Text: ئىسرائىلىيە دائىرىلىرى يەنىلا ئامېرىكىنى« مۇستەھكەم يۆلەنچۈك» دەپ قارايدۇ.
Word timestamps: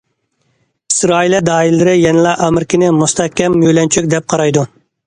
ئىسرائىلىيە 0.93 1.41
دائىرىلىرى 1.49 1.95
يەنىلا 1.99 2.35
ئامېرىكىنى« 2.47 2.91
مۇستەھكەم 3.05 3.61
يۆلەنچۈك» 3.69 4.15
دەپ 4.17 4.33
قارايدۇ. 4.35 4.69